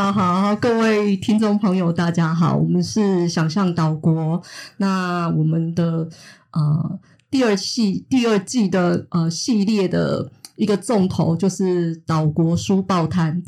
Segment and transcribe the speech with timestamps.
[0.00, 4.40] 好好，各位听众朋友，大家好，我们是想象岛国。
[4.78, 6.08] 那我们的
[6.52, 6.98] 呃
[7.30, 13.42] 第二季第二季的呃系列的一个重头就是岛国书报摊。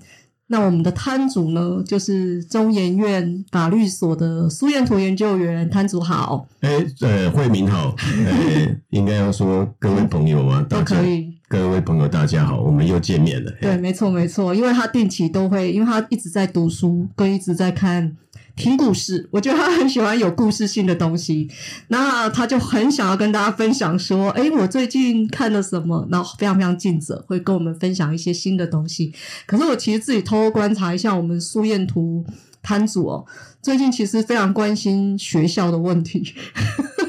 [0.49, 6.47] 那我们的摊主呢，就是中研院法律所的苏彦图研究员，摊主好。
[6.61, 7.97] 哎，呃，慧敏好。
[7.99, 11.33] 哎，应该要说各位朋友啊，都可以。
[11.53, 13.53] 各位朋友，大家好，我们又见面了。
[13.61, 18.17] 对，没错，没错，因为他定期都会，因为他一直在读书，跟一直在看。
[18.57, 21.51] 听故事，我觉得他很喜欢有故事性的东西，
[21.89, 29.13] 那他就很想要跟大家分享说，哎，我最近看了什么，然后非常非常尽责，会跟我们分享一些新的东西。
[29.45, 32.25] 可是我其实自己偷偷观察一下，我们苏彦图
[32.63, 33.27] 摊主哦，
[33.61, 36.35] 最近其实非常关心学校的问题，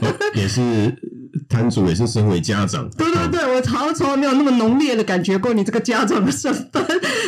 [0.01, 0.61] 哦、也是
[1.49, 6.85] 摊主，也是身为家长，对对对，我好像从来没有那么浓烈的感觉过你这个家长的身份，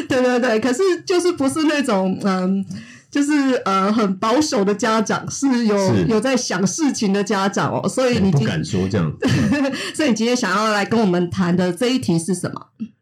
[0.08, 2.66] 对对对，可是就是不是那种嗯。
[3.11, 3.31] 就是
[3.64, 9.09] 呃，很保守的家长是有是有在想事情的家长哦，所以你不敢说这样。
[9.95, 12.61] 所以你今天想要来跟我们谈的这一题是什么？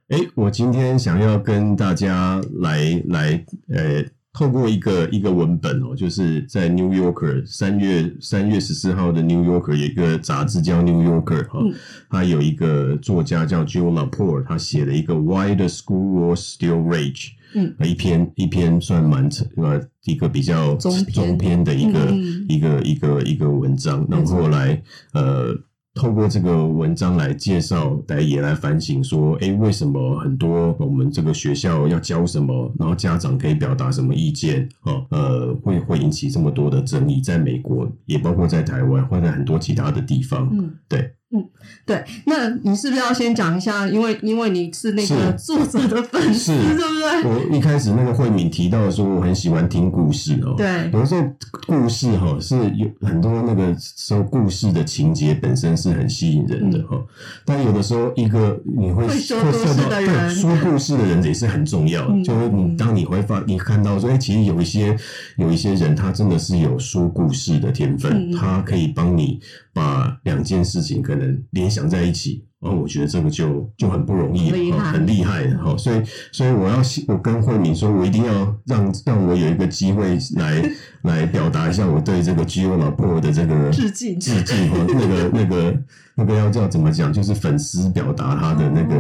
[0.09, 3.44] 哎、欸，我今天想要跟大家来来
[3.74, 11.73] 呃，透过一个一个文本哦，就是在 New Yorker 三月三月十四号的 New Yorker 有一个杂志叫 New Yorker 哈、嗯，
[12.09, 17.30] 他有一个作家叫 Jill Lepore，他写了一个 Why the School Wars Still Rage。
[17.56, 21.44] 嗯，一篇一篇算蛮呃一个比较中篇。
[21.64, 22.12] 的一个
[22.50, 24.81] 一个一个一个文章，然后来
[25.14, 25.56] 呃
[25.94, 35.06] 透过这个文章来介绍，来也来反省说，哎，为什么很多我们这个学校要教什么，然后家长可以表达什么意见哦？
[35.12, 41.12] 呃，会会引起这么多的争议，在美国也包括在台湾或者很多其他的地方，嗯，对。
[41.36, 41.44] 嗯，
[41.84, 43.88] 对，那你是不是要先讲一下？
[43.88, 47.23] 因为因为你是那个作者的粉丝，对不对？
[47.23, 50.53] 我一开始那个慧敏提到说，我很喜欢听故事哦。
[50.56, 51.24] 对，有的时候
[51.66, 57.06] 故事哈是有很多那个时候故事的情节本身是很吸引人的哈，嗯、
[57.46, 62.13] 但有的时候一个你会会说故事的人，对，说故事的人也是很重要的。
[62.13, 64.96] 嗯、就是你当你会发，你看到说，哎，其实有一些
[65.38, 69.40] 有一些人，他真的是有说故事的天分，嗯、他可以帮你。
[69.75, 75.75] 把两件事情可能联想在一起，然后我觉得这个就就很不容易了，很厉害的哈。
[75.78, 76.01] 所以，
[76.31, 80.63] 所以我要我跟慧敏说，我一定要让让我有一个机会来
[81.03, 84.78] 来表达一下我对这个 Jill Lepore 的这个致敬致敬哈。
[84.88, 85.84] 那个那个
[86.16, 87.11] 那个要叫怎么讲？
[87.11, 88.95] 就是粉丝表达他的那个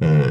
[0.00, 0.30] 呃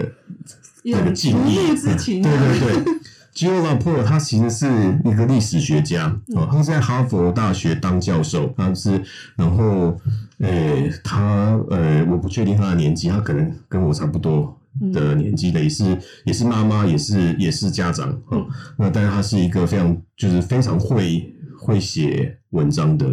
[0.84, 2.94] 那个敬意之情，对对对。
[3.34, 4.68] Jill Lepore 他其实是
[5.04, 9.02] 一个历史学家哦，他在哈佛大学当教授，他是
[9.36, 10.00] 然后
[10.44, 14.56] 诶，他呃，我不确定他的年纪，他可能跟我差不多
[14.92, 18.46] 的年纪的，也是也是妈妈，也是也是家长哦。
[18.78, 23.08] 那但是他是一个非常就是非常会会写文章的。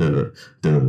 [0.00, 0.32] 的
[0.62, 0.80] 的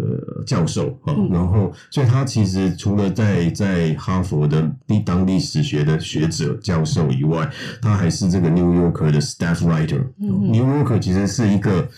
[0.47, 4.71] 教授啊，然后，所以他其实除了在在哈佛的
[5.05, 7.49] 当历史学的学者教授以外，
[7.81, 10.01] 他还是这个 New Yorker 的 staff writer。
[10.17, 11.89] New Yorker 其实是一个，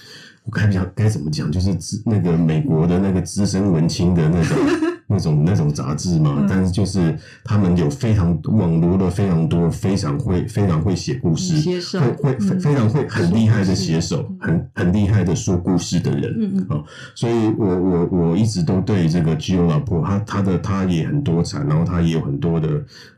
[0.45, 4.57] 我该讲该怎么讲，就是那个美国的那个资深文青的那种。
[5.05, 16.83] 那种那种杂志嘛，嗯、但是就是他们有非常网罗了非常多非常会非常会写故事，手会会、嗯、非常会很厉害的写手，很很厉害的说故事的人，嗯嗯，哦，
[17.13, 22.69] 所以我我我一直都对这个 Jill Lepore，他他的他也很多产，然后他也有很多的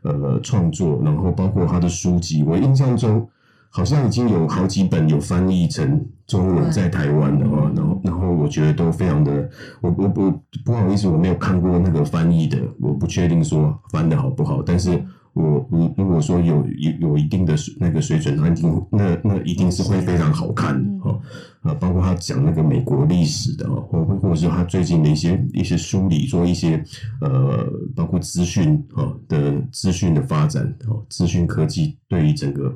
[0.02, 3.26] 呃创作，然后包括他的书籍，我印象中。
[3.70, 9.48] 好像已经有好几本有翻译成中文在台湾的话，然后然后我觉得都非常的，
[9.82, 14.90] 我我我不好意思，我没有看过那个翻译的，我不确定说翻的好不好，但是
[15.34, 21.20] 我如如果说有有有一定的那个水准，那一定那那一定是会非常好看的哈
[21.60, 26.82] 啊，包括他讲那个美国历史的，或或者是他最近的一些一些梳理，做一些
[27.20, 32.74] 呃，包括资讯啊的资讯的发展哦，资讯科技对于整个。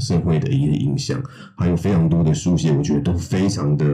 [0.00, 1.22] 社会的一个影响，
[1.56, 3.86] 还有非常多的书写，我觉得都非常的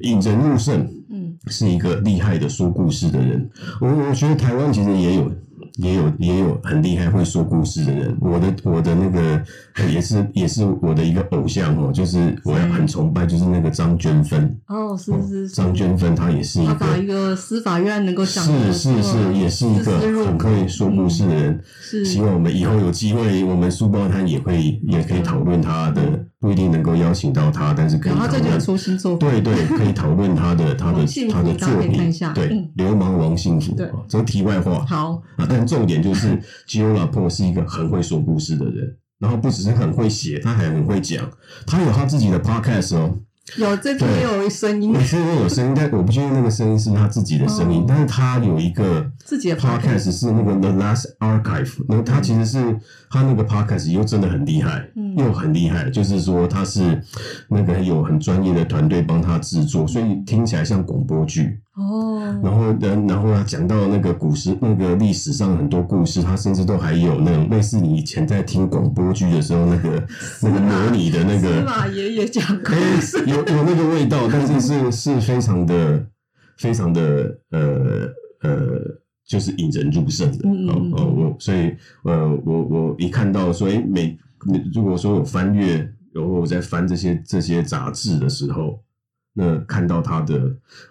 [0.00, 0.88] 引人入胜。
[1.10, 3.50] 嗯，是一个厉害的说故事的人。
[3.80, 5.32] 我我觉得台湾其实也有。
[5.76, 9.42] 也有也有很厉害会说故事的人，我的我的那个
[9.90, 26.02] 也是也是我的一个偶像哦，就是我要很崇拜，就是那个张娟芬哦，是是是，张娟芬她也是一个，把一个司法院能够讲是是是，也是一个很会说故事的人，是希望我们以后有机会，我们书报摊也会也可以讨论他的。
[26.40, 28.28] 不一定能够邀请到他，但是可以讨论。
[28.30, 32.10] 他最近出新作品，对对，可以讨论他的 他的他的作品。
[32.34, 33.74] 对，流氓王幸福。
[33.74, 34.84] 对，这是题外话。
[34.86, 38.96] 好啊，但重点就是 Jill Lepore 是一个很会说故事的人。
[39.18, 41.30] 然后不只是很会写，他还很会讲，
[41.66, 43.18] 他有他自己的 podcast 哦。
[43.56, 52.78] 有这边也有声音，这边有声音，但我不确定那个声音是他自己的声音，哦、但是他有一个自己的 podcast 是那个 The Last Archive，那他其实是
[53.10, 57.02] 他那个 podcast 又真的很厉害，嗯、又很厉害，就是说他是
[57.48, 61.60] 那个有很专业的团队帮他制作，所以听起来像广播剧。
[61.74, 70.06] 哦，然后，然然后他讲到那个古时那个历史上很多故事，他甚至都还有那种类似你以前在听广播剧的时候那个
[70.42, 76.06] 那个模拟的那个司马爷爷讲故事，有有那个味道，但是是是非常的
[76.58, 77.00] 非常的
[77.50, 78.08] 呃
[78.42, 78.50] 呃，
[79.30, 80.48] 就是引人入胜的。
[80.48, 81.72] 哦哦，我所以
[82.02, 84.18] 呃我我一看到说，哎，每
[84.74, 85.76] 如果说有翻阅，
[86.12, 88.82] 然后我在翻这些这些杂志的时候。
[89.32, 90.40] 那看到他的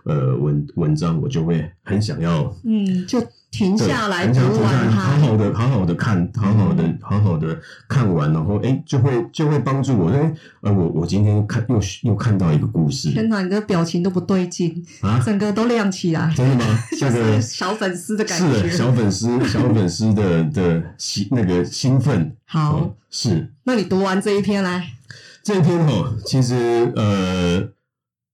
[0.06, 3.22] 呃文文章，我就会很想要，嗯，就
[3.52, 10.10] 停下来读完它，好好的，好好的看，好好的，好好的看完，然后哎、欸，就会就会帮助我。
[10.10, 16.80] 哎，呃，我我今天看又又看到一个故事，天哪，你的表情都不对劲啊，整个都亮起来，真的吗？
[16.98, 22.36] 像个小粉丝的感觉，是的，小粉丝， 小粉丝的的兴那个兴奋。
[22.46, 23.52] 好、哦，是。
[23.64, 24.92] 那你读完这一篇来，
[25.44, 26.56] 这一篇哦，其实
[26.96, 27.68] 呃。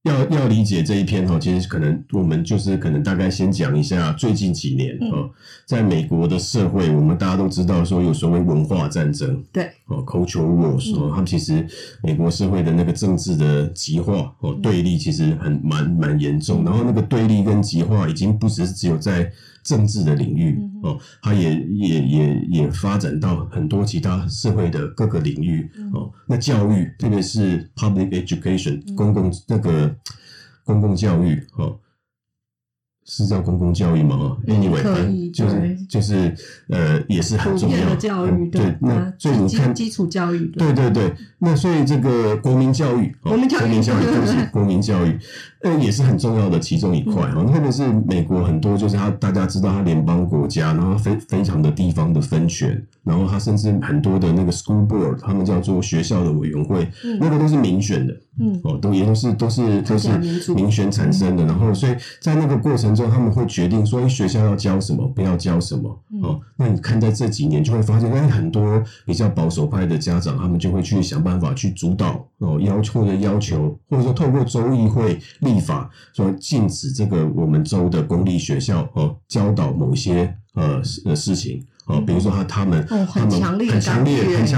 [0.05, 5.27] 要要理解这一篇哈，其实可能我们就是可能大概先讲一下最近几年啊，
[5.65, 11.65] 在美国的社会，我们大家都知道说有所谓文化战争，对，哦，cultural wars，哦，他们其实
[12.03, 19.31] 美国社会的那个政治的极化哦，对立其实很蛮蛮严重，然后那个对立跟极化已经不只是只有在
[19.65, 26.09] 政治的领域哦，它也也也也发展到很多其他社会的各个领域哦。
[26.27, 29.93] 那教育，特别是 public education 公共那个
[30.63, 31.77] 公共教育哦。
[33.07, 36.35] 是叫公共教育吗？Anyway，就是就是
[36.69, 38.49] 呃，也是很重要的教育。
[38.49, 41.13] 对，那所以你看基础教育，对对对。
[41.37, 45.19] 那所以这个国民教育，国民教育，国民教育就是 国民教育，
[45.61, 47.43] 呃，也是很重要的其中一块啊。
[47.45, 60.09] 特别是美国很多，就是他大家知道，他联邦国家，然后非非常的地方的分权，然后他甚至很多的那个 school board，他们叫做学校的委员会，那个都是民选的，嗯，哦，都也都是都是都是
[60.55, 61.45] 民选产生的。
[61.45, 62.95] 然后，所以在那个过程。
[62.95, 65.89] 中他们会决定说，学校要教什么，不要教什么。
[66.23, 81.61] 哦，那你看在这几年就会发现，哎，很多比较保守派的家长，他们就会去想办法去主导哦，要求或者要求，或者说透过州议会立法，说禁止这个我们州的公立学校哦教导某些呃呃事情。
[81.87, 84.03] 哦，比如说他他们，哦、他们很强烈、很强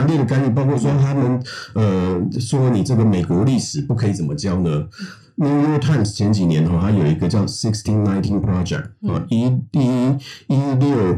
[0.08, 1.44] 烈、的干预，包括说他们
[1.74, 4.88] 呃说你这个美国历史不可以怎么教呢
[5.36, 10.16] ？New York Times 前几年哈，它有一个叫 Sixteen Nineteen Project 啊，一一
[10.48, 11.18] 一六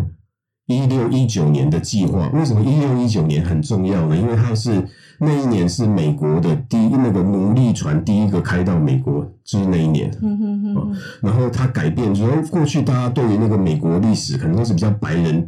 [0.65, 2.27] 一六一九年的计划。
[2.33, 4.17] 为什么一六一九年很重要呢？
[4.17, 4.83] 因为它是
[5.19, 10.11] 那一年是美国的第一那个奴隶船第一个开到美国，就是那一年。
[10.21, 10.97] 嗯嗯嗯。
[11.21, 15.47] 然后它改变，就是说过去大家对于那个美国历史可能都是比较白人。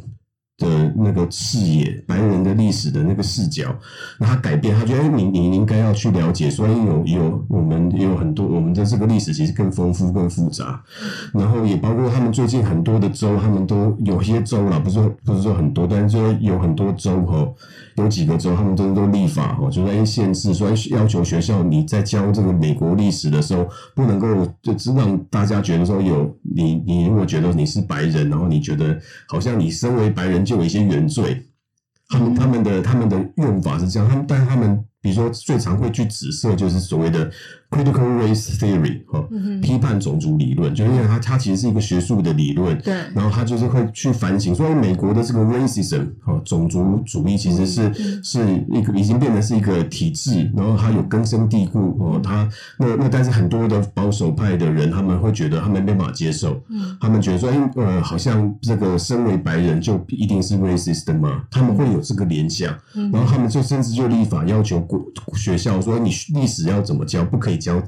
[0.61, 3.75] 的那个视野，白人的历史的那个视角，
[4.19, 10.79] 那他改变，他觉得哎你你应该要去了解，所以有有我们也有很多我们的这个历史其实更丰富更复杂，
[11.33, 17.47] 然后也包括他们最近很多的州，他们都有些州啦，不是说不是说很多，但是说有很多州哈，
[17.95, 28.95] 有几个州他们都都立法哈，就是哎限制说要求学校你在教这个美国历史的时候，不能够就只让大家觉得说有你你如果觉得你是白人，然后你觉得
[29.27, 30.45] 好像你身为白人。
[30.51, 31.45] 就有一些原罪，
[32.09, 37.31] 他们他们的他们的用法是这样，他们但他们比如说最常会去指涉就是所谓的。
[37.71, 39.25] Critical Race Theory，哈，
[39.61, 52.45] 批判种族理论，就因为它它其实是一个学术的理论，对，然后它就是会去反省，所以美国的这个 racism，哈，种族主义其实是是一个已经变成是一个体制，然后它有根深蒂固，哦，它
[52.77, 56.61] 那那但是很多的保守派的人他们会觉得他们没办法接受，
[56.99, 61.43] 他们觉得说，哎，呃，好像这个身为白人就一定是 racist 的吗？
[61.49, 62.75] 他们会有这个联想，
[63.13, 65.01] 然后他们就甚至就立法要求国
[65.35, 67.60] 学校说，你历史要怎么教，不可以。
[67.61, 67.81] 教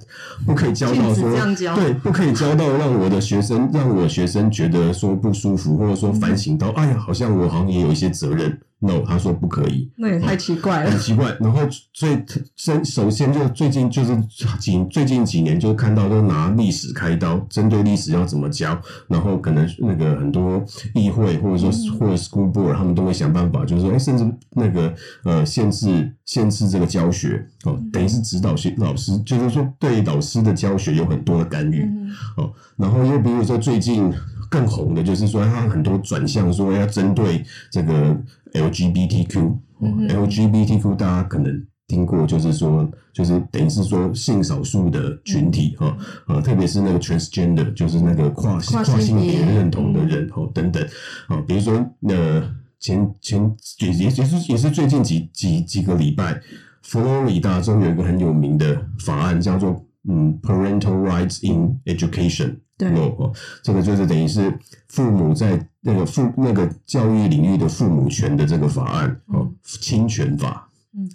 [0.46, 1.30] 不可以教到说
[1.76, 8.58] 对，不可以教到让我的学生让我的学生觉得说不舒服，或者说反省到，哎呀，好像我好像也有一些责任。
[8.86, 11.34] No，他说不可以，那也太奇怪了，很奇怪。
[11.40, 11.62] 然后
[11.94, 12.22] 最
[12.58, 14.14] 先首先就最近就是
[14.60, 20.62] 几最近几年就看到都拿历史开刀，针对历史要怎么教，然后可能那个很多
[20.94, 31.90] 议会或者说或者 school board 他们都会想办法，就是说，哎，甚至那个呃限制限制这个教学哦，等于是指导学老师，就是说对老师的教学有很多的干预
[32.36, 32.52] 哦。
[32.76, 34.12] 然后又比如说最近
[34.54, 38.16] 更红的就是说，他很多转向说要针对这个。
[38.54, 41.52] LGBTQ 嗯、LGBTQ 大家可能
[41.88, 45.88] 听过，就是说，就是等于是说性少数的群体哈，
[46.28, 50.88] 啊、嗯，特别是那个 transgender，就是那个跨跨性别认同的人哦，等等
[51.28, 51.74] 啊，比如说
[52.08, 52.48] 呃，
[52.80, 53.42] 前前
[53.80, 56.40] 也也也是也是最近几几几个礼拜，
[56.84, 62.58] 佛罗里达州有一个很有名的法案，叫做嗯 Parental Rights in Education。
[62.78, 63.32] 对哦，
[63.62, 64.58] 这个就是等于是
[64.88, 70.68] 父母在那个父那个教育领域的父母权的这个法案哦，侵权法。
[70.96, 71.08] 嗯，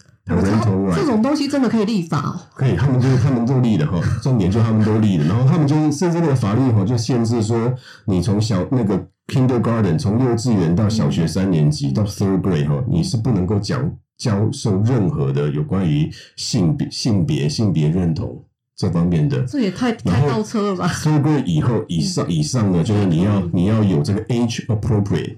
[0.94, 2.40] 这种东西真的可以立法哦？
[2.54, 18.44] 可以，他们就是他们都立的哈， 重点就他们都立的，然后他们就是甚至那个法律哈，就限制说你从小那个 kindergarten 从幼稚园到小学三年级到 third grade 哈，你是不能够讲教授任何的有关于性别性别性别认同。
[18.78, 20.88] 这方面的，这也太太倒车了吧？
[20.88, 25.36] 所以以后以上以上的，就是你要你要有这个 age appropriate。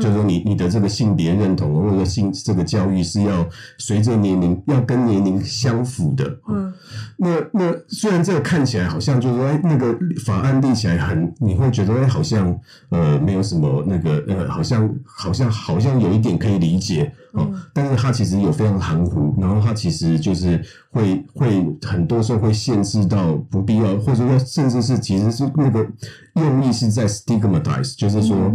[0.00, 3.46] 就是说，你你的这个性别认同或者性这个教育是要
[3.76, 6.24] 随着年龄要跟年龄相符的。
[6.48, 6.72] 嗯，
[7.16, 12.58] 那那虽然这个看起来好像就是说，哎，那个法案立起来很，你会觉得哎，好像
[12.90, 25.86] 呃没有什么那个呃，好像好像好像有一点可以理解哦，但是它其实有非常含糊，然后它其实就是会会很多时候会限制到不必要，或者说甚至是其实是那个
[26.34, 28.52] 用意是在 stigmatize，就是说。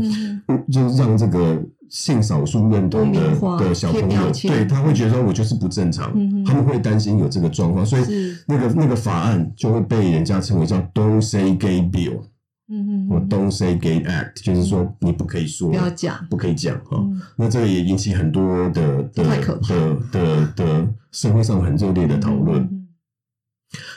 [0.72, 8.04] 就是让这个性少数认同的的小朋友，对他会觉得说我就是不正常，嗯、他们会担心有这个状况，所以
[8.46, 12.20] 那个那个法案就会被人家称为叫 “Don't Say Gay Bill”，
[12.70, 16.98] 嗯嗯，或 “Don't Say Gay Act”，就是说你不可以说，不要讲，不可以讲哈。
[17.00, 19.24] 嗯、那这个也引起很多的的
[19.62, 22.62] 的的的社会上很热烈的讨论。
[22.64, 22.77] 嗯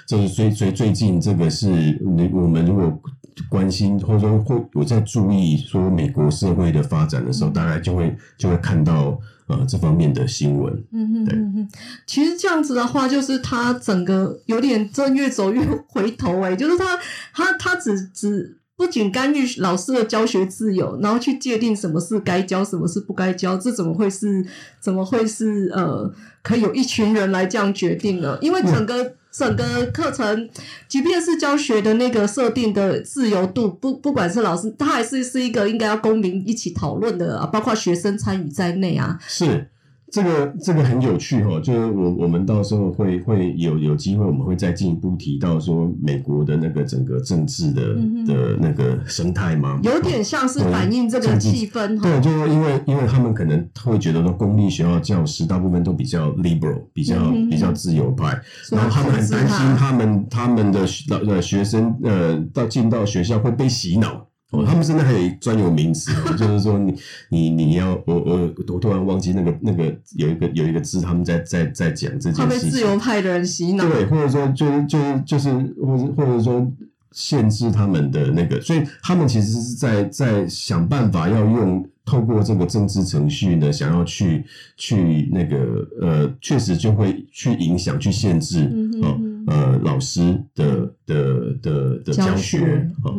[0.07, 2.01] 就是所以，所以最近这个是，
[2.33, 3.01] 我们如果
[3.49, 10.75] 关心或者说会有在注意说美国社会的发展的时候，大概就会就会看到呃这方面的新闻。
[10.93, 11.69] 嗯嗯嗯嗯，
[12.07, 16.99] 其实这样子的话，就是他整个有点正越走越回头哎，就是他
[17.33, 24.45] 他他只只不仅干预老师的教学自由，然后去界定什么是该教，什么是不该教，这怎么会是
[24.81, 26.13] 怎么会是呃
[26.43, 28.37] 可以有一群人来这样决定呢？
[28.43, 29.15] 因为整个。
[29.33, 30.49] 整个课程，
[30.89, 39.19] 即便是教学的那个设定的自由度，不不管是老师，他还是是一个应该要公民一起讨论的啊，包括学生参与在内啊。
[39.27, 39.69] 是。
[40.11, 49.79] 这个这个很有趣哈，就是我我们到时候会会有有机会，我们会再进一步提到说美国的那个整个政治的、嗯、的那个生态吗？
[49.83, 52.03] 有点像是反映这个气氛哈。
[52.03, 58.39] 对，就是因为因为他们可能会觉得说公立学校教师大部分都比较 liberal，比较、嗯、比较自由派，
[58.71, 60.81] 然后他们很担心他们他们的
[61.27, 64.27] 呃学生呃到进到学校会被洗脑。
[64.51, 66.93] 哦，他们现在还有一专有名词， 就是说你
[67.29, 69.85] 你你要我我我突然忘记那个那个
[70.17, 72.71] 有一个有一个字，他们在在在讲这件事情。
[72.71, 76.69] 自由派的人洗脑，对，或者说就是就是就是，或者或者说
[77.13, 84.45] 限制他们的那个，所以他们其实是在在想办法要用透过这个政治程序呢，想要去
[84.77, 88.65] 去那个呃，确实就会去影响去限制
[89.01, 89.15] 啊。
[89.17, 93.11] 嗯呃，老师的的的的教学啊，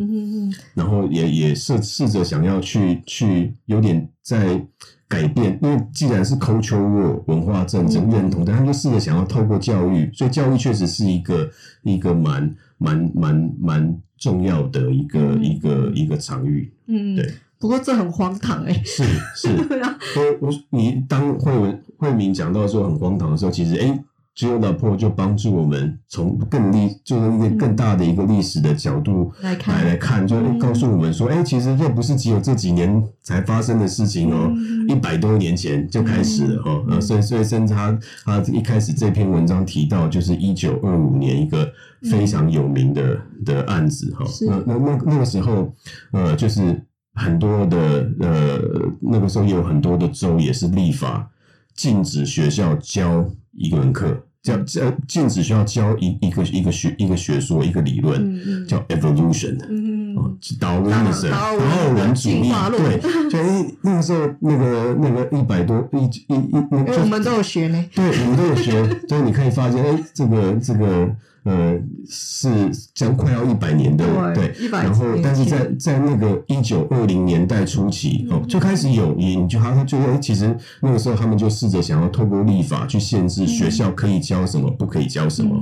[0.74, 4.66] 然后也也试试着想要去去有点在
[5.10, 11.50] 改变，因为既然是 culture 文化战争认同，但他们就试着想要透过教育，所以教育确实是一个
[11.84, 16.72] 一个蛮蛮蛮蛮重要的一个一个一个场域。
[16.88, 17.30] 嗯，对。
[17.60, 18.82] 不过这很荒唐哎。
[18.86, 19.04] 是
[19.36, 19.50] 是。
[20.16, 24.02] 我我你当慧文慧明讲到说很荒唐的时候，其实哎。
[24.42, 34.52] Gio Laporte 就帮助我们从更历，就是一个更大的一个历史的角度来来来看，就告诉我们说，哎，其实这不是只有这几年才发生的事情哦，
[34.88, 36.84] 一百多年前就开始了哈。
[36.90, 37.96] 呃，所以所以甚至他
[38.26, 41.72] 他一开始这篇文章提到，就是一九二五年一个
[42.10, 44.26] 非常有名的的案子哈。
[44.48, 45.72] 那那那那个时候，
[46.14, 46.84] 呃，就是
[47.14, 47.78] 很多的
[48.20, 48.60] 呃，
[49.02, 51.30] 那个时候也有很多的州也是立法
[51.76, 53.30] 禁止学校教。
[53.54, 58.68] 一个门课叫叫禁止需要教一一个一个学一个学说一个理论，嗯嗯。
[58.68, 63.38] 叫 evolution，嗯嗯，达尔文主义，达尔文主义，对，就
[63.82, 71.16] 那个时候那个那个一百多一一一，我们都有学呢，对，我们都有学，所以你可以发现，哎，这个这个。
[71.44, 72.50] 呃，是
[72.94, 74.06] 将快要一百年的，
[74.36, 74.70] 对，对。
[74.70, 85.56] 然后但是在在那个一九二零年代初期，哦，就开始有，你就好像觉得，其实那个时候他们就试着想要透过立法去限制学校可以教什么，不可以教什么，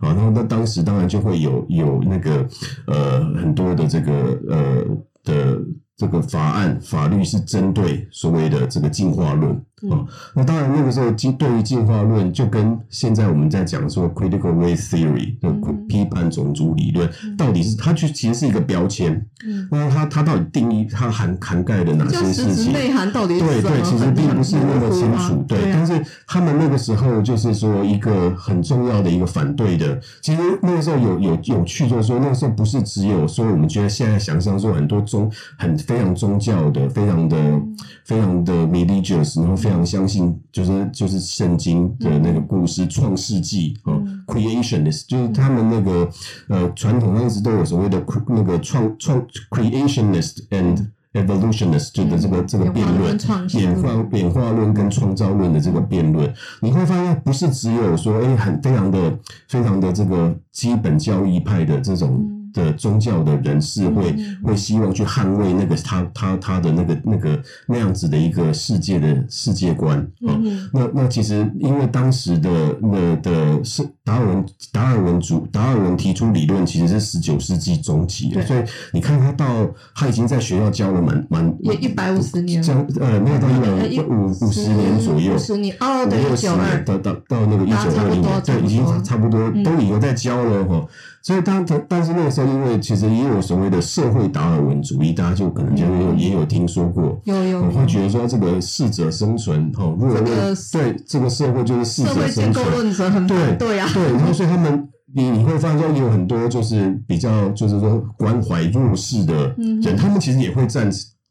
[0.00, 2.48] 啊，然后那当时当然就会有有那个
[2.86, 4.12] 呃很多的这个
[4.48, 4.84] 呃
[5.22, 5.58] 的
[5.96, 15.54] 这个法案法律是针对所谓的这个进化论哦、嗯，那当然，那个时候进对于进化论，就跟现在我们在讲说 critical race theory 的
[15.86, 19.12] 批判种族理论，嗯、到底是它就其实是一个标签。
[19.46, 22.72] 嗯，那它它到底定义它涵涵盖的哪些事情？
[22.72, 25.34] 内涵到底是对对，其实并不是那么清楚。
[25.34, 39.65] 啊、对，但是他们那个时候就是说一个很重要的一个反对的，其实那个时候有有有趣，就是说那个时候不是只有说我们觉得现在想象说很多宗很非常宗教的，非常的、嗯、非常的 religious，然后。
[39.66, 46.08] 非常相信，就是就是圣经的那个故事，创、嗯、世纪啊，creationist，就是他们那个
[46.48, 49.20] 呃传统上一直都有所谓的那个创创
[49.50, 53.18] creationist and evolutionist，就的这个这个辩论，
[53.54, 59.18] 演化演化论跟创造论的这个辩论，你会发现不是只有说哎很非常的
[59.48, 62.35] 非常的这个基本教义派的这种。
[62.56, 70.32] 嗯的宗教的人士会、嗯、会希望去捍卫那个他他他的那个那个那样子的一个世界的世界观啊。
[70.72, 78.60] 那那其实因为当时的那的是达尔文达尔文主达尔文提出理论其实是十九世纪中期的，所以
[78.92, 85.76] 你看他到他已经在学校教了蛮蛮也一百五十年，将呃没有到一百五五十年左右，五十年。
[85.80, 86.82] 哦对，一九二。
[86.86, 90.86] 到到到那个一九二零年，对，已经差不多、嗯、都已经在教了哈。
[91.26, 102.70] 所以当他但是那个时候，因为其实也有所谓的社会达尔文主义，大家就可能就有也有听说过，有有，我会觉得说这个适者生存，哈，如果对这个社会就是适者生存。
[102.70, 110.88] 论者，对对呀，对，然后所以他们你你会发现说有很多就是比较就是说关怀弱势的人，他们其实也会站，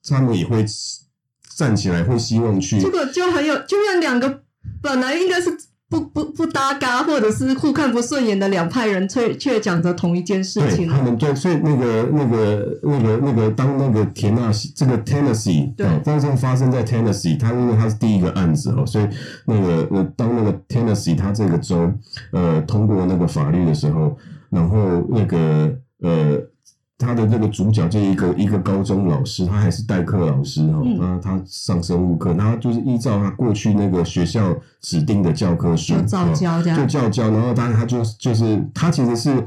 [0.10, 0.66] 他们也会
[1.56, 4.42] 站起来，会希望去这个就很有，就像两个
[4.82, 5.58] 本来应该是。
[5.88, 10.88] 不不不搭嘎，或者是互看不顺眼的两派人，却却讲着同一件事情。
[10.88, 19.08] 他们对，所以那个那个那个那个，当那个田纳西这个 Tennessee，对，当时发生在 Tennessee，他因为他是第一个案子哦，所以
[19.45, 21.91] 那个呃，当那个 Tennessee 他这个州
[22.32, 24.17] 呃通过那个法律的时候，
[24.50, 26.41] 然后那个呃。
[26.97, 39.43] 他的那个主角就一个一个高中老师，他还是代课老师哈，那、嗯、他上生物课，然后就是依照他过去那个学校指定的教科书，就照教这样，就教教，然后当然他就就是他其实是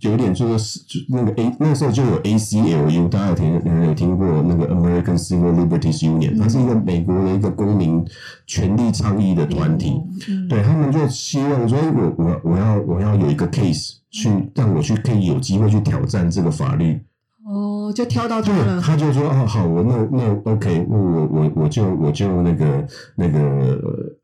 [0.00, 8.04] 有点就是就那个 A 那时候就有 ACLU，大家有听有有听过那个 American Civil Liberties Union，它是一个美国的一个公民
[8.46, 14.01] 权利倡议的团体，嗯、对他们就希望说，我我我要我要有一个 case。
[14.12, 17.00] 去让我去可以有机会去挑战这个法律
[17.44, 18.80] 哦，就挑到他了。
[18.80, 20.96] 他就说哦，好，我那那 OK，我
[21.26, 23.80] 我我就我就那个那个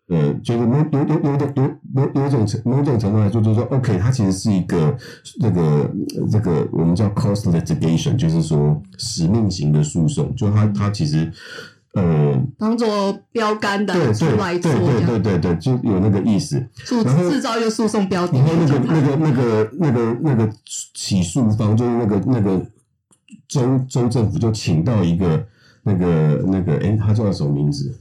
[0.08, 4.96] 呃，就是某有有有的有某有种程某种程度来说，就是说 OK，它其实是一个
[5.40, 5.90] 这个
[6.30, 11.32] 这个我们叫 cost litigation，就是说使命型的诉讼，就它它其实。
[11.94, 16.56] 呃，当做标杆的出来做，对对对对对，就有那个意思。
[17.04, 20.52] 然后制造一个诉讼标的，然后那个那个那个那个那个
[20.94, 22.64] 起诉方就是那个那个
[23.48, 25.46] 州州政府就请到一个
[25.82, 27.98] 那个那个，哎，他叫什么名字？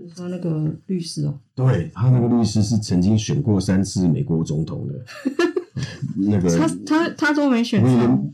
[0.00, 1.34] 你说那个律师哦？
[1.54, 4.94] 对，他那个律师是曾经选过三次美国总统的，
[6.16, 8.24] 那个他他他都没选上，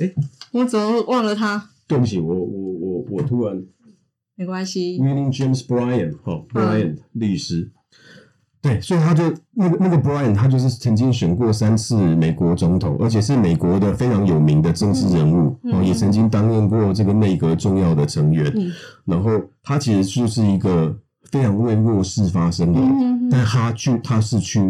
[0.00, 0.12] 哎，
[0.52, 1.70] 我怎么忘了他？
[1.88, 2.72] 对不起，我我
[3.10, 3.62] 我我突然
[4.34, 4.98] 没关系。
[5.00, 7.72] William James Bryan，哈，Bryan 律师，
[8.60, 18.52] 对，所以他就那个那个 Bryan，他就是曾经选过三次美国总统，而且是美国的非常有名的政治人物，哦，也曾经担任过这个内阁重要的成员。
[19.04, 20.94] 然后他其实就是一个
[21.30, 22.80] 非常为弱势发声的，
[23.30, 24.60] 但他去他是去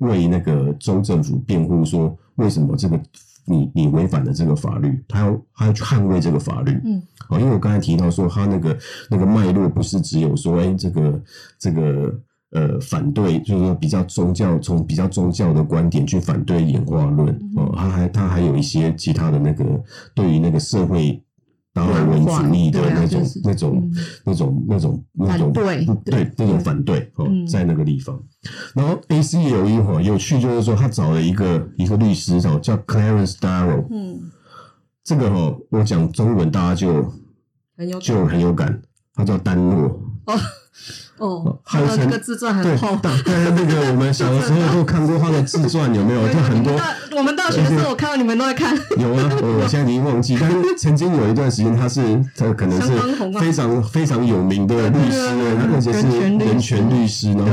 [0.00, 3.00] 为那个州政府辩护，说为什么这个。
[3.48, 8.76] 你你违反了这个法律，他要他要去捍卫这个法律，嗯，好，因为我刚才提到说，他那个
[9.10, 11.22] 那个脉络不是只有说，哎，这个
[11.58, 12.20] 这个
[12.52, 19.64] 呃反对，就是说比较宗教，从比较宗教的观点去反对演化论，哦，他还他还有一些其他的那个
[20.14, 21.22] 对于那个社会。
[21.74, 23.90] 达尔文主义的那种、那种、
[24.24, 28.20] 那种、那种、那种对对那种反对哦，在那个地方。
[28.74, 33.86] 然后 A C 有一哈有趣，就是说他找了一个一个律师哦，叫 Clarence Darrow。
[33.90, 34.30] 嗯，
[35.04, 37.12] 这个哈我讲中文大家就
[38.00, 38.82] 就很有感，
[39.14, 40.00] 他叫丹诺。
[40.26, 40.34] 哦，
[41.18, 42.96] 哦，还有那个自传很厚。
[43.02, 46.28] 对，对，那个我们小的时候都看过他的自传，有没有？
[46.28, 46.72] 就很多。
[47.16, 48.76] 我们大学的时候，我看到你们都在看。
[48.96, 52.00] 有啊，我现在已经忘记，但是曾经有一段时间，他是
[52.36, 52.92] 他可能是
[53.40, 55.18] 非常非常有名的律师，
[55.74, 57.32] 而且是人权律师。
[57.32, 57.52] 然后，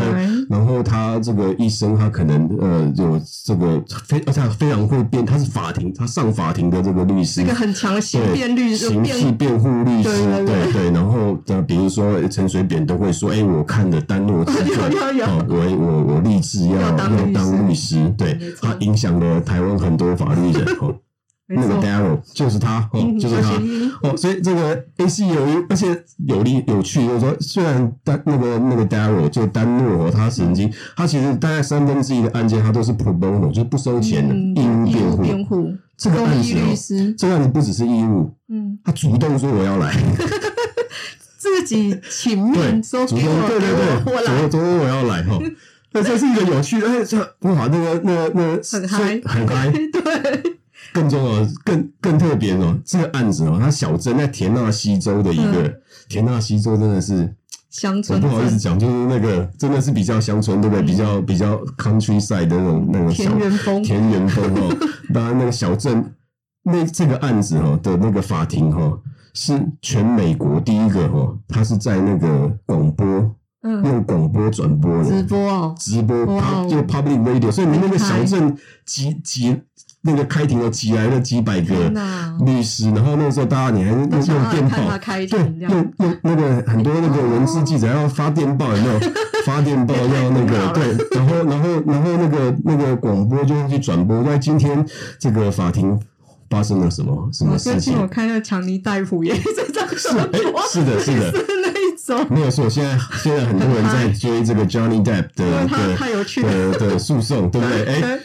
[0.49, 10.09] 然后他这个一生，他可能呃有这个非而且非常会辩，他是法庭，他上法庭的这个律师，一个很强的刑辩律师，刑事辩护律师，
[10.45, 10.91] 对对。
[10.91, 14.91] 然后呃，比如说陈水扁都会说，哎，我看的丹诺自传，
[15.47, 20.95] 我我我立志要要当律师，对，他影响了台湾很多法律人 哦。
[21.47, 23.51] 那个 Darrow 就是他哦，就是他。
[24.01, 24.17] 哦。
[24.17, 35.71] 所以这个 A C 有一，而且有利有趣，就是说，虽然丹那个那个 Darrow 就丹诺哦，他曾经他其实大概三分之一的案件他都是 pro bono，就是不收钱的义务辩护。
[35.95, 39.93] 这个案子哦，这个案子不只是义务，嗯，他主动说我要来，
[41.45, 45.39] 自己请命说主动对对对，主动说我要来哈。
[45.91, 50.55] 那这是一个有趣的，哎，这哇，那个那个那个很嗨，很嗨， 对。
[50.93, 57.33] 更重要、更更特别哦，这个案子哦，它小镇在田纳西州的一个、嗯、田纳西州，真的是
[57.69, 58.21] 乡村。
[58.21, 60.83] 不好意思讲，就是那个真的是比较乡村，对不对？
[60.83, 64.77] 嗯、比较比较 countryside 的那种那种小田园风，田园风哦。
[65.13, 66.13] 当然，那个小镇
[66.65, 68.99] 那这个案子哦的那个法庭哈，
[69.33, 73.07] 是全美国第一个哈，他是在那个广播，
[73.61, 76.25] 嗯，用广播转播的直播哦，直播，
[76.67, 79.61] 就 public radio，所以你那个小镇几几。
[80.07, 81.73] 那个开庭了，挤来了几百个
[82.45, 84.97] 律师，然后那个时候大家你还用用电报，
[85.27, 88.99] 对，用用那个很多那个文字记者要发电报，有没有？
[89.47, 94.85] 发电报要那个对，然后然后然后那个那个广播就会去转播，在今天
[95.17, 95.99] 这个法庭
[96.49, 97.97] 发生了什么什么事情？
[97.99, 100.11] 我看那个强尼戴普也在这样说，
[100.71, 102.27] 是的，是的，是那一种。
[102.29, 105.67] 没有错，现在现在很多人在追这个 Johnny Depp 的
[106.41, 107.85] 的的 诉讼，对不对？
[107.85, 108.19] 哎。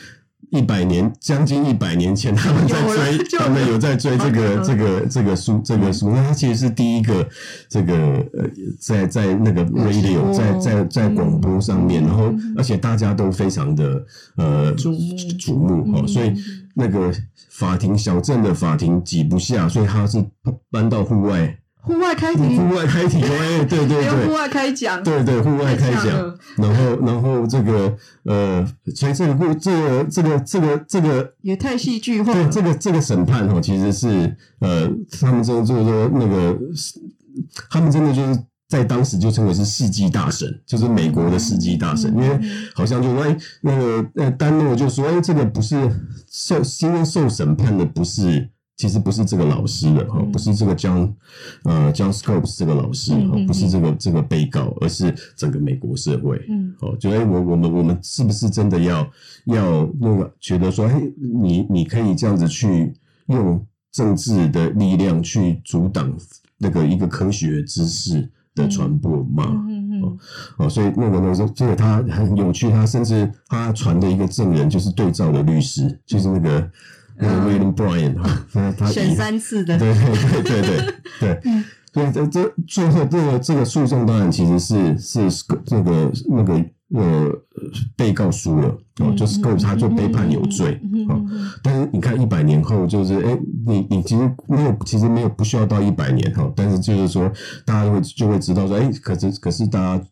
[0.52, 6.10] 一百年，将近一百年前，他们在追，他们有在追这个这个这个书，这个书。
[6.10, 7.24] 那他其实是第一个
[7.68, 14.04] 这个呃，在在那个 radio，在在在广播上面，然后而且大家都非常的
[14.38, 14.90] 呃瞩
[15.38, 16.34] 瞩目哦，所以
[16.74, 17.12] 那个
[17.50, 20.24] 法庭小镇的法庭挤不下，所以他是
[20.70, 21.56] 搬到户外。
[21.82, 34.90] 户外开庭，户外开庭，哎，对对对，户外开讲，对对，户外开讲，然后然后这个呃，所以这个故这个这个这个这个也太戏剧化这个这个审判哦，其实是呃，
[35.22, 36.58] 他们真的就是说那个，
[37.70, 38.38] 他们真的就是
[38.70, 42.40] 在当时就称为是世纪大神，就是美国的世纪大神，因为
[42.74, 45.76] 好像就说哎，那个呃丹诺就说哎，这个不是
[46.30, 48.48] 受今天受审判的不是。
[48.76, 51.12] 其实不是这个老师的哈，不是这个 John
[51.64, 56.42] 呃 John Scopes 这个老师哈，不是这个这个被告，而是整个美国社会。
[56.48, 59.06] 嗯，哦，觉得我我们我们是不是真的要
[59.44, 62.94] 要那个觉得说，哎，你你可以这样子去
[63.26, 66.16] 用政治的力量去阻挡
[66.56, 68.26] 那个一个科学知识
[68.60, 69.46] 的传播嘛？
[69.68, 70.18] 嗯嗯
[70.58, 76.70] 哦，所以那个那时候，这个他很有趣，他甚至他传的一个证人就是对照的律师，就是那个。
[77.20, 78.46] William Bryan 哈，
[78.78, 81.52] 他选三次的，对对对对对对，
[81.92, 85.28] 所以这这最后这个这个诉讼当然其实是是
[85.66, 87.30] 这个那个呃
[87.96, 88.68] 被告输了
[89.00, 91.20] 哦，就是 Scopes 他就被判有罪哦，
[91.62, 97.30] 但是你看一百年后就是哎，你你其实没有其实没有不需要到一百年哈，但是就是说
[97.64, 100.04] 大家会就会知道说哎，可是可是大家。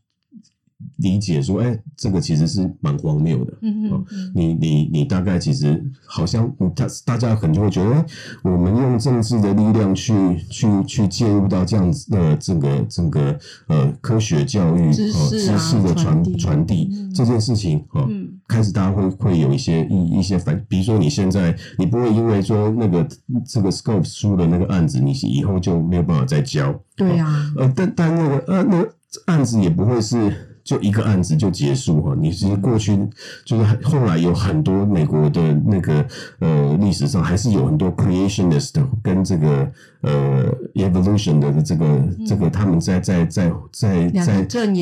[0.99, 3.53] 理解说，哎、欸，这个其实是蛮荒谬的。
[3.63, 8.05] 嗯嗯，你你你大概其实好像，大大家可能就会觉得，哎
[8.43, 23.07] 我们用政治的力量去去去介入到这样子的这个这个呃科学教育知识、啊、知识的传传递、嗯、这件事情啊，嗯、开始大家会会有一些一一些反，比如说你现在你不会因为说那个
[23.47, 26.75] 这个 Scopes 输的那个案子，你以后就没有办法再教。
[26.97, 28.95] 对呀、啊，呃，但但那个呃那个
[29.27, 30.45] 案子也不会是。
[30.68, 32.94] 就一个案子就结束哈，你其实过去
[33.42, 36.04] 就是后来有很多美国的那个
[36.40, 39.66] 呃历史上还是有很多 creationist 跟这个
[40.02, 44.74] 呃 evolution 的这个、嗯、这个他们在在在在在在争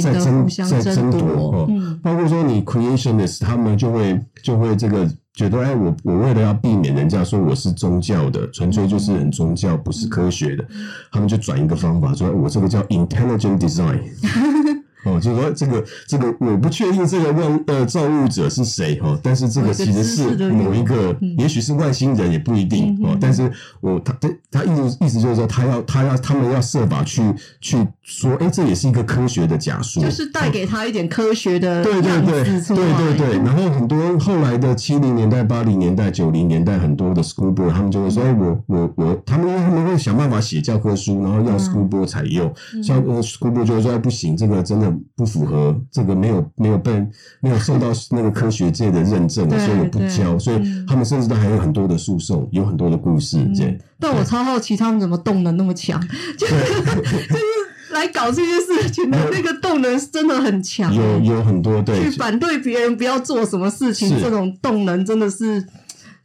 [0.51, 14.01] 在争夺哈，嗯、包括说你 creationist 他们就会就会这个觉得哎我我为了要避免人家说我是宗教的，纯粹就是很宗教不是科学的，嗯、他们就转一个方法说我这个叫 intelligent design。
[15.07, 23.17] 哦，就是说这个这个我不确定这个万呃造物者是谁哈，但是这个其实是某一个，也许是外星人也不一定哦。
[23.21, 27.23] 但是我他他他意思意思就是说他要他要他们要设法去
[27.61, 33.37] 去说，哎，这也是一个科学的假说，就是带给他一点科学的对对对对对对。
[33.39, 42.49] 然后很多后来的七零年代、八零年代、九零年代，很多的 school board 他们就会说，哎，我我我，他们他们会想办法写教科书，然后要 school board 采用。
[42.81, 47.05] 像 school board 就会说，哎，不行，这个真的不符合，这个没有没有被
[47.41, 50.39] 没有受到那个科学界的认证，所以我不教。
[50.39, 53.45] 所以他们甚至都还有很多的诉讼，有很多的故事。
[53.53, 53.75] 这样。
[53.99, 56.01] 但我超好奇，他们怎么动能那么强？
[56.39, 57.56] 就是就是。
[57.97, 65.67] 来搞这些事情的那个动能是真的很强，有有很多对去反对别人不要做什么事情，这种动能真的是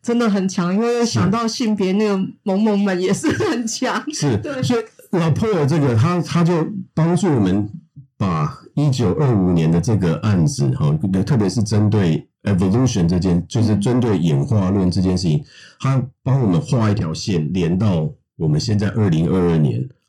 [0.02, 0.74] 真的很强。
[0.74, 4.62] 因为想到性别那个萌萌们也是很强，是对。
[4.62, 4.84] 所以
[5.18, 7.70] 拉波尔这个他他就帮助我们
[8.18, 15.44] 把一九二五年的这个案子哈，特别是针对 evolution 这件，就是针对演化论这件事情，
[15.80, 20.01] 他帮我们画一条线，连到我们现在二零二二年哈。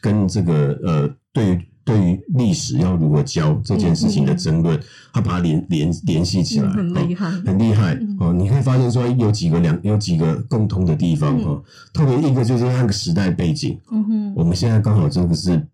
[0.00, 4.76] 跟这个呃，对于对于历史要如何教这件事情的争论，
[5.12, 8.32] 他把它连连联系起来，很厉害，很厉害哦！
[8.32, 15.64] 你可以发现说有几个两有几个共通的地方哈，特别一个就是那个时代背景，嗯哼，我们现在刚好这个是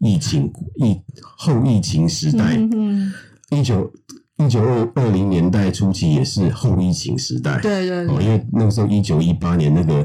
[0.00, 3.12] 疫情疫后疫情时代，嗯，
[3.50, 3.92] 一九
[4.38, 10.04] 一九二二零年代初期也是后疫情时代，对对，哦，因为那个时候一九一八年那个。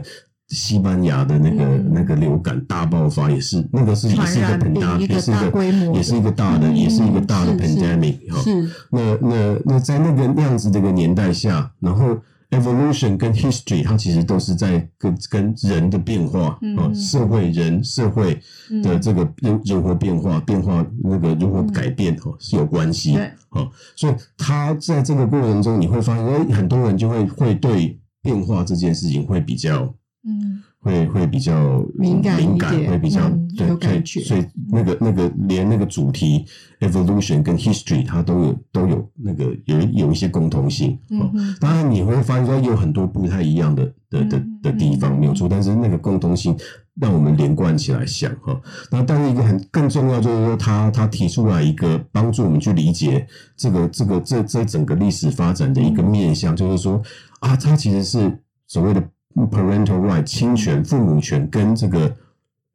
[0.49, 8.41] 西班牙的那个、嗯、那个流感大爆发也是那个是也是一个很大，也是一个也是一个大的，也是一个大的 pandemic 哈。
[8.89, 12.17] 那那那在那个那样子的一个年代下，然后
[12.51, 18.39] evolution 跟 history 它其实都是在跟跟人的变化啊、嗯，社会人社会
[18.81, 23.69] 的这个人如何变化变化那个如何改变哈是有关系的哈。
[23.97, 29.93] 所以他在这个过程中，你会发现，哎，很多人就会会对变化这件事情会比较。
[30.29, 36.45] 嗯，会会比较敏感，敏感会比较、嗯、对，对，所以那个那个连那个主题
[36.81, 40.99] evolution 跟 history 它都有都有那个有有一些共同性。
[41.11, 46.53] 嗯，当然你会发现说有很多不太一样的的的的地方没有错，但是那个共同性
[46.99, 48.59] 让我们连贯起来想哈。
[48.91, 57.01] 那但是一个很更重要就是说，他他提出来一个帮助我们去理解这个这个这这整个历史发展的一个面向，就是说
[57.39, 59.01] 啊，它其实是所谓的。
[59.45, 62.15] Parental right，侵权、父母权跟这个。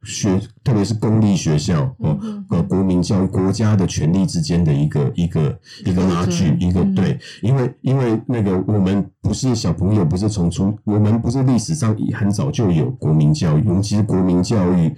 [0.05, 2.19] 学，特别是公立学校哦，
[2.51, 14.95] 呃，国民教育国家的权力之间的一个一个一个拉锯，一个对，因为因为那个我们不是小朋友，不是从出，我们不是历史上很早就有国民教育，我们其实国民教育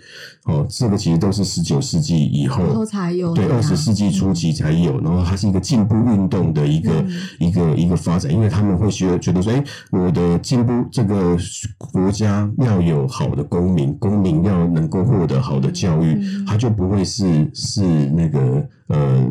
[0.47, 7.05] 哦，这个其实都是十九世纪以后才有，对，二十世纪初期才有，然后它是一个进步运动的一个
[7.39, 11.37] 一个一个发展，因为他们会觉得觉得说，哎，我的进步，这个
[11.79, 15.05] 国家要有好的公民，公民要能够。
[15.05, 19.27] 获得好的教育，他就不会是是那个呃，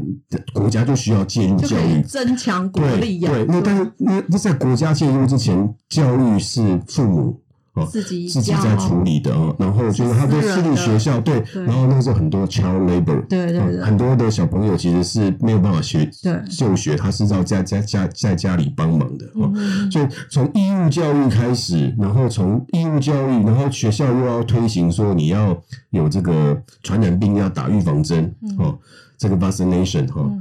[0.53, 3.19] 国家就需要介入教育，增强国力。
[3.19, 7.42] 对，那但是那那在国家介入之前，教育是父母。
[7.73, 16.07] 哦，自己自己在处理的哦，然后就是他在私立学校，对，对，然后那时候很多 child labor，对对对，很多的小朋友其实是没有办法学
[16.55, 19.51] 就学，他是要在在家在家里帮忙的哦，
[19.91, 25.59] 所以从义务教育开始，然后从义务教育，然后学校又要推行说你要
[25.89, 28.77] 有这个传染病要打预防针哦，
[29.17, 30.31] 这个 vaccination 哈，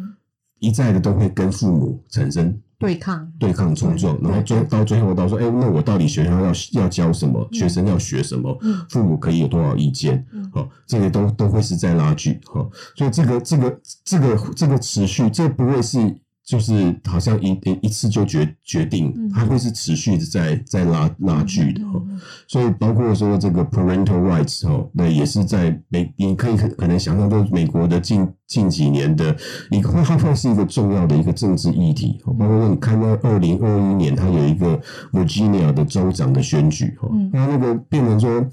[0.59, 2.55] 一再的都会跟父母产生。
[2.83, 7.49] 对抗对抗冲撞，然后最到最后到说，哎，那我到底学校要要教什么？
[7.53, 8.59] 学生要学什么？
[8.91, 10.25] 父母可以有多少意见？
[10.53, 16.19] 好，这个都都会是在拉锯哈，所以这个这个这个这个持续，这不会是。
[16.45, 22.03] 就是好像一一次就决决定，它会是持续的在在拉拉锯的哈，
[22.49, 29.35] 所以包括说这个 parental rights 哈，那也是在美，你可以可能想象到美国的近近几年的
[29.71, 32.21] 一个，它 会是一个重要的一个政治议题。
[32.39, 34.79] 包括说你看到二零二一年，它有一个
[35.13, 38.45] Virginia 的州长的选举哈，那那个变成说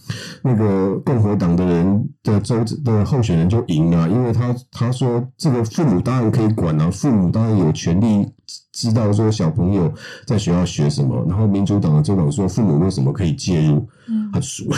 [0.44, 7.74] 那个共和党的人的州的候选人就赢了，因为他他说这个父母当然可以管啊，父母当然有。
[7.80, 8.28] 权利
[8.72, 9.94] 知道说小朋友
[10.26, 13.88] 在学校学什么，然后民主党的政党说父母为什么可以介入，
[14.32, 14.78] 他输了。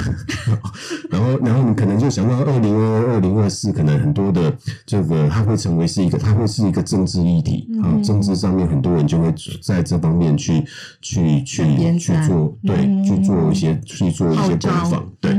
[1.12, 4.52] 然后，然后你可能就想到二零二二、二零二四，可能很多的
[4.86, 10.64] 这个它会成为是一个，它会是一个政治议题啊，政治上面很多人就会在这方面去
[11.02, 15.32] 去去去做，对，去做一些去做一些攻防，对。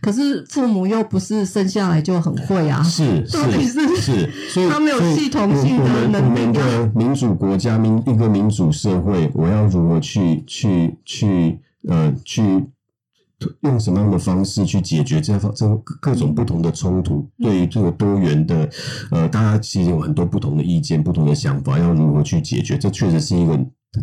[0.00, 6.40] 可是父母又不是生下来就很会啊，是 到底是，是，所以他没有系统性的能力。
[6.40, 12.64] 我们的民主国家、民一个民主社会，我要如何去去去呃去
[13.60, 15.68] 用什么样的方式去解决这方这
[16.00, 17.28] 各种不同的冲突？
[17.38, 18.68] 对于这个多元的，
[19.12, 22.76] 呃，大家其实有很多不同的意见、不同的想法，要如何去解决？
[22.76, 23.52] 这确实是一个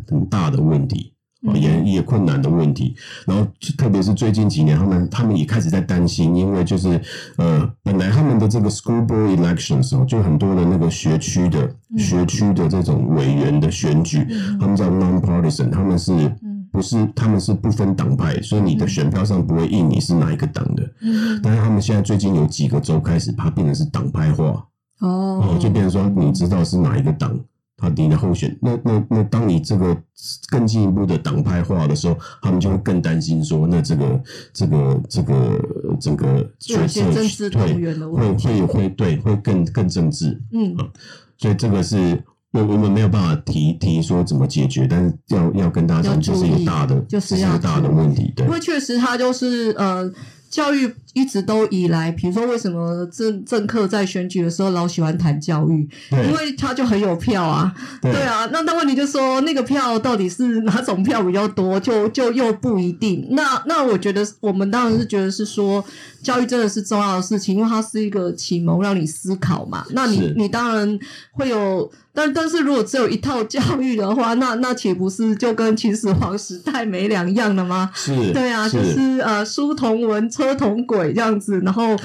[0.08, 1.15] 很大的问题。
[1.54, 2.96] 也也困难的问题，
[3.28, 3.46] 然后
[3.78, 7.00] 特别是最近几年，他们他们也开始在担心，因为就是
[7.38, 14.26] 呃，本来他们的这个 school board elections 哦，就很多的那个学区的学区的这种委员的选举，
[14.60, 16.12] 他们叫 non-partisan，他们是
[16.72, 20.84] 不是他们是不分党派，所以你的选票上不会印你是哪一个党的。
[21.44, 24.66] 但是他们现在最近有几个州开始，它变成是党派化
[25.00, 27.40] 哦，就变成说你知道是哪一个党。
[27.78, 29.96] 他你的候选，那那那，当你这个
[30.50, 35.62] 更进一步的党派化的时候，他们就会更担心说，那这个这个这个
[36.00, 38.48] 这个决策政治动员的问题。
[38.48, 40.76] 会会会对会更更政治，嗯。
[40.78, 40.88] 啊，
[41.38, 50.12] 所以这个是我我们没有办法提提说怎么解决，但是要要跟大家讲，这是一个大的，就是一个大的问题，对，因为确实他就是呃。
[50.48, 55.90] 教育一直都以来，比如说为什么政政客在选举的时候老喜欢谈教育？
[56.12, 58.46] 因为他就很有票啊，对，对啊。
[58.52, 63.26] 那那问题就是说，那个票到底是哪种票比较多，就就又不一定。
[63.32, 65.82] 那那我觉得，我们当然是觉得是说，
[66.22, 69.86] 教育真的是重要的事情，因为它是一个启蒙，让你思考嘛。
[69.92, 71.00] 那你你当然
[71.32, 71.90] 会有。
[72.16, 77.92] 但但是如果只有一套教育的话，那那岂不是就跟秦始皇时代没两样了吗？
[77.94, 81.60] 是，对啊，是就是呃，书同文，车同轨这样子。
[81.60, 81.96] 然后，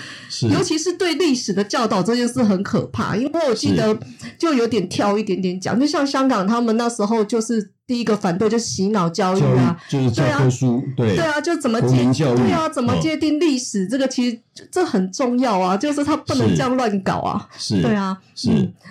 [0.51, 3.96] 尤其是对历史的教导这件事很可怕，因为我记得
[4.37, 7.70] 就有点挑一点点讲，就像香港他们那时候就是。
[7.90, 12.05] 第一个反对就是洗脑教育啊，就是教科书，对对啊，就怎么界
[12.37, 13.85] 对啊，怎么界定历史？
[13.88, 18.48] 这个其实这很重要啊，就是他不能这样乱搞啊，是，对啊，是。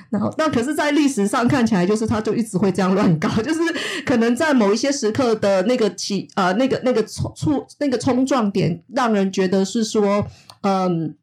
[0.09, 3.61] 然后那可是，在历史上看起来，就是他就一直会这样乱搞， 就是
[4.05, 10.27] 可能在某一些时刻的那个起呃那个那个冲触那个冲撞点，让人觉得是说
[10.63, 11.15] 嗯。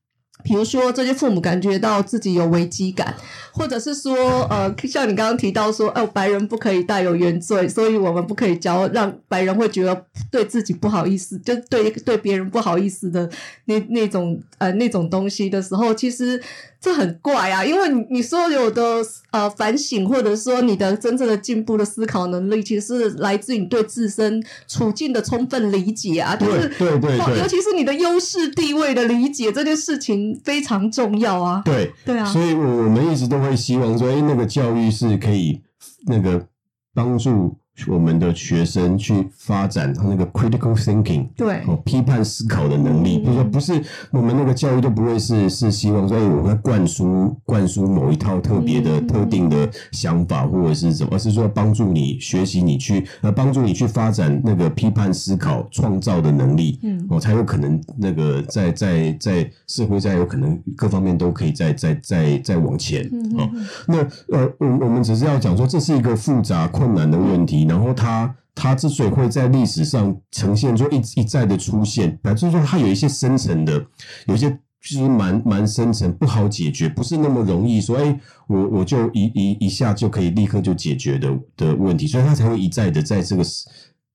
[0.46, 3.12] 比如说，这些父母感觉到自己有危机感，
[3.50, 13.28] 或者是说，呃，像你刚刚提到说，哦，白人不可以带有原罪，所以我们不可以教，让白人会觉得对自己不好意思，就对对别人不好意思的
[13.64, 16.40] 那那种呃那种东西的时候，其实。
[16.78, 31.62] 这很怪啊，因为你你所有的呃反省，或者说你的真正的进步的思考能力，其实是来自于你对自身处境的充分理解啊，就是对对对，对，尤其是你的优势地位的理解，这件事情非常重要啊。
[31.64, 35.62] 对对啊，所以我们一直都会希望说，哎，那个教育是可以
[36.06, 36.46] 那个
[36.94, 37.56] 帮助。
[37.88, 43.18] 我们的学生去发展他那个 critical thinking，对，哦，批判思考的能力。
[43.18, 63.04] 比如说，不是我们那个教育都不会是是希望说，哎，我们灌输灌输某一套特别的、特定的想法或者是什么，而是说帮助你学习，你去呃帮助你去发展那个批判思考、创造的能力，嗯，哦，才有可能那个在在在社会，上有可能各方面都可以再再再再往前。
[63.36, 63.50] 哦，
[63.86, 63.98] 那
[64.34, 67.65] 呃，我我们只是要讲说，这是一个复杂困难的问题。
[67.66, 73.84] 然后他他之所以会在历史上呈现出一一再的出现，就是说它有一些深层的，
[74.26, 83.42] 有一些就是蛮蛮深层不好解决，不是那么容易说，哎，我我就一一一下就可以立刻就解决的的问题，所以它才会一再的在这个。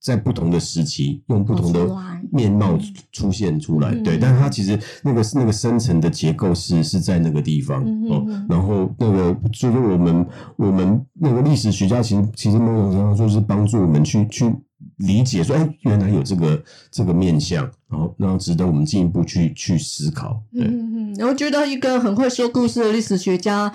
[0.02, 1.88] 在不同的时期，用不同的
[2.32, 2.76] 面貌
[3.12, 8.26] 出现出来，对，但是它其实那个那个深层的结构是是在那个地方哦。
[8.50, 14.52] 然后那个就是我们我们那个历史学家，其实其实某种程度上说是帮助我们去去
[14.98, 20.42] 理解说，哎，原来有这个这个面相，然后然后值得我们进一步去去思考。
[20.52, 23.72] 对，嗯嗯，我觉得一个很会说故事的历史学家。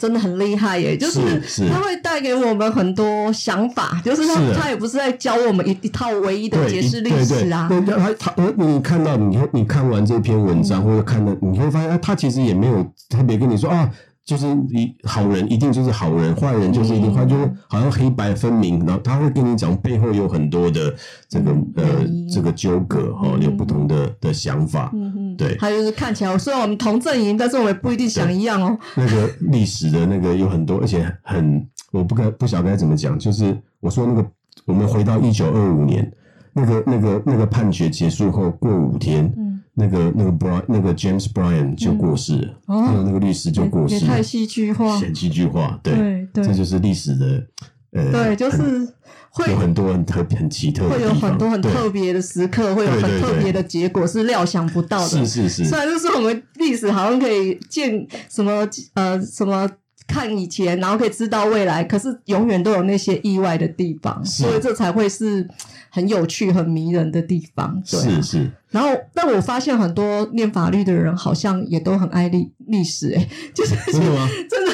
[0.00, 0.96] 真的很厉害耶！
[0.96, 1.20] 就是
[1.68, 7.68] 他会带给我们很多想法，就是他是他也不是在教我们一一套唯一的解释历史啊。
[7.68, 13.90] 对，他他你看到你你看完这篇文章，嗯、或者看到你会发现，他其实也没有特别跟你说啊。
[14.30, 18.78] 就是一好人一定就是好人，坏人就是一定坏，就是好像黑白分明。
[18.86, 20.94] 然后他会跟你讲背后有很多的
[21.28, 21.84] 这个呃
[22.32, 24.92] 这个纠葛哈，有不同的的想法。
[25.36, 28.78] 对，还有就是看起来虽然我们同阵营，但是我们不一定想一样哦。
[28.94, 33.18] 那个历史的那个有很多，而且很我不该不晓得该怎么讲。
[33.18, 34.24] 就是我说那个，
[34.64, 36.08] 我们回到一九二五年，
[36.52, 39.28] 那个那个那个判决结束后过五天。
[39.74, 47.46] 那个那个 Brian 那个 James Bryan 就过世了，还有那个律师就过世了，太戏剧化，很戏剧化，对，这就是历史的，
[47.92, 48.88] 呃，对，就是
[49.30, 55.64] 会有很多很特别、很奇特，会有很多很特别的时刻，会有很特别的结果，是料想不到的，是是是。
[55.64, 59.68] 虽然就是我们历史好像可以见什么呃什么。
[60.10, 65.48] 看以前，然后可以知道未来，可是永远都有那些意外的地方，所以这才会是
[65.88, 67.80] 很有趣、很迷人的地方。
[67.88, 68.50] 对啊、是是。
[68.70, 74.28] 然后，但我发现很多念法律的人好像也都很爱历历史、欸，哎，就是真的吗？
[74.50, 74.72] 真的，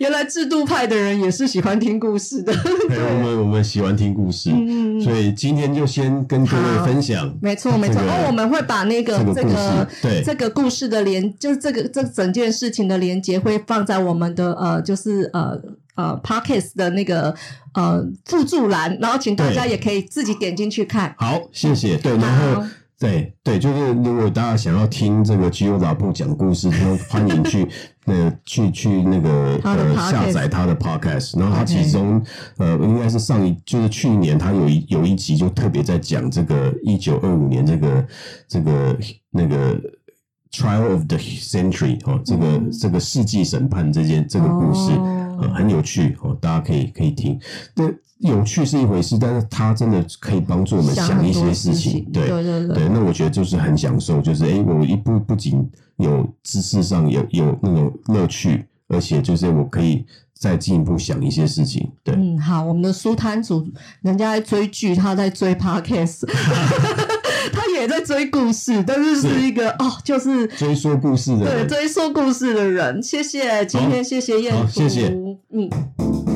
[0.00, 2.52] 原来制度派的人也是喜欢听故事的。
[2.88, 7.34] 对， 我们我们喜欢听故事，嗯，所以今天就先跟各位分享。
[7.40, 8.02] 没错，没错。
[8.02, 15.60] 然后我们会把那个这个对这个故事的连，就是这个这整件事情的连接会放在我们的呃，就是呃
[15.94, 17.34] 呃 Podcast 的那个
[17.74, 21.14] 呃附注栏，然后请大家也可以自己点进去看。
[21.18, 21.96] 好，谢谢。
[21.96, 22.62] 对，然后。
[23.04, 27.68] 对对，就是如果大家想要听这个 Gio 老布讲故事，就欢迎去
[28.06, 31.38] 呃去去那个呃下载他的 podcast。
[31.38, 32.24] 然后他其中
[32.56, 38.06] 呃应该是上一就是去年他有一有一集就特别在讲这个一九二五年这个
[38.48, 38.96] 这个
[39.30, 39.78] 那个
[40.50, 44.92] trial of the century 哦，这个这个世纪审判这件这个故事。
[44.92, 45.24] Oh.
[45.52, 47.38] 很有趣哦，大家可以可以听。
[47.74, 47.84] 那
[48.24, 52.04] 有趣是一回事，但是它真的可以帮助我们想一些事情。
[52.12, 55.68] 对对对对，对，那我觉得就是很享受，就是哎，我一不不仅
[55.98, 61.86] 有知识上有有那种乐趣，而且就是我可以再进一步想一些事情。
[62.02, 63.66] 对，嗯，好，我们的书摊主
[64.00, 66.26] 人家在追剧，他在追 Podcast。
[67.52, 73.02] 他也在追故事，但是是一个是哦，就是追说故事的人，对，追说故事的人。
[73.02, 75.08] 谢谢，今天谢谢彦祖，谢谢，
[75.52, 76.33] 嗯。